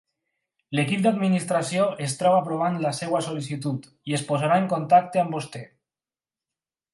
L'equip 0.77 1.01
d'administració 1.01 1.83
es 2.05 2.15
troba 2.21 2.39
aprovant 2.45 2.79
la 2.85 2.93
seva 3.01 3.21
sol·licitud 3.27 3.85
i 4.13 4.17
es 4.21 4.25
posarà 4.31 4.59
en 4.63 4.67
contacte 4.73 5.23
amb 5.25 5.39
vostè. 5.39 5.63